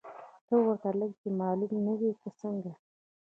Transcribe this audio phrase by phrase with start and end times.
[0.47, 2.71] ته ورته لکه چې معلوم نه وې، که څنګه؟